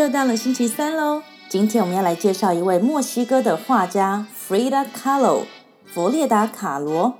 [0.00, 1.22] 又到了星期三喽！
[1.50, 5.42] 今天我们要来介绍一位墨西哥的画家 Frida Kahlo，
[5.84, 7.18] 弗列达·卡罗。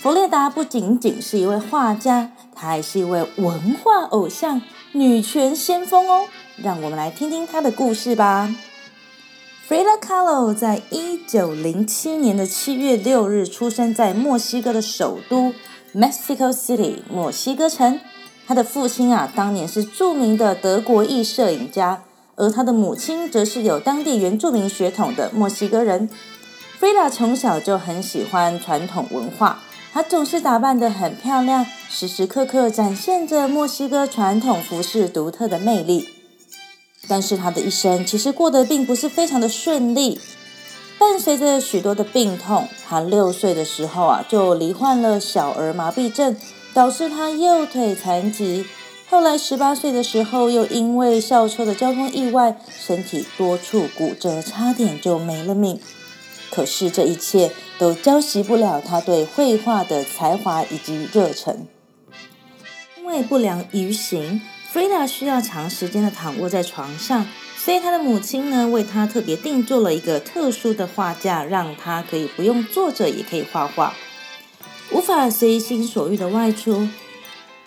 [0.00, 6.28] 弗列达不仅仅是一位画家，她还是一位文化偶像、女权先锋哦。
[6.56, 8.54] 让我们来听听她的故事吧。
[9.68, 15.52] Frida Kahlo 在一九零七年的七月六日出生在墨西哥的首都
[15.94, 18.00] Mexico City，墨西哥城。
[18.48, 26.08] 他的父亲啊，当年是著名的德国裔摄影家，而他的母亲则是有当地原住民血统的墨西哥人。
[26.78, 29.60] 菲拉从小就很喜欢传统文化，
[29.92, 36.08] 她总是打扮得很漂亮，时时刻刻展现着墨西哥传统服饰独特的魅力。
[37.06, 40.18] 但是她的一生其实过得并不是非常的顺利，
[40.98, 42.66] 伴随着许多的病痛。
[42.88, 46.34] 她六岁的时候啊，就罹患了小儿麻痹症。
[46.74, 48.64] 导致他右腿残疾，
[49.08, 55.80] 后来十八岁的时候，又因为校车的交通意外，身体多处骨折，差点就没了命。
[56.50, 61.66] 可是这一切都浇熄不了他对绘画的才华以及热忱。
[62.96, 64.40] 因为不良于行
[64.72, 73.94] ，Frida 需要长时间的躺卧在床上，所以他的母亲呢，为他特别定做了一个特殊的画架，让他可以不用坐着也可以画画。
[74.90, 76.88] 无法随心所欲的外出，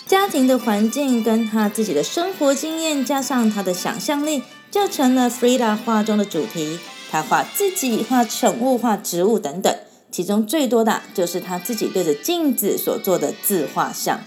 [0.06, 6.80] 家庭的环境跟他自己的生活经验，加上他的想象力，就成了 Frida 画中的主题。
[7.12, 9.76] 他画自己、画宠物、画植物等等，
[10.10, 14.22] 其中最多的就是他自己对着镜子所做的自画像。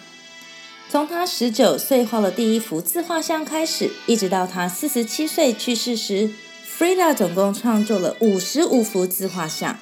[0.90, 6.30] 从他十九岁画了第一幅自画像开始，一直到他四十七岁去世时
[6.78, 9.78] ，Frida 总共创作了五十五幅自画像。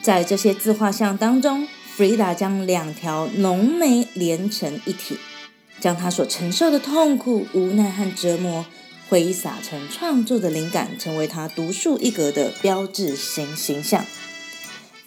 [0.00, 5.18] 在这些自画像当中，Frida 将两条浓眉连成一体，
[5.80, 8.64] 将她所承受的痛苦、无奈和折磨
[9.08, 14.04] 挥洒成创作的灵感，成为她独树一格的标志性形象。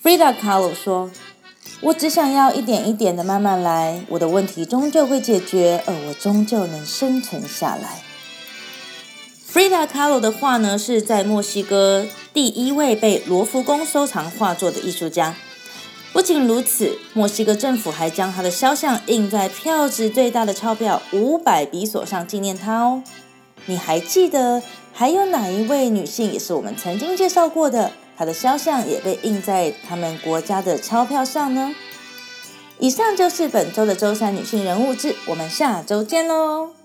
[0.03, 1.12] Frida Kahlo 说
[1.81, 8.04] ：“我只想要一点一点的慢慢来，我的问题终究会解决，而我终究能生存下来。
[9.52, 15.36] ”Frida Kahlo 的画呢，是在墨西哥第一位被罗浮宫收藏画作的艺术家。
[16.18, 23.04] 不仅如此，墨西哥政府还将他的肖像印在票值最大的钞票五百比索上纪念他哦。
[23.68, 27.92] 你还记得还有哪一位女性也是我们曾经介绍过的？
[28.18, 31.76] 她的肖像也被印在他们国家的钞票上呢？
[32.80, 36.77] 以上就是本周的周三女性人物志，我们下周见喽。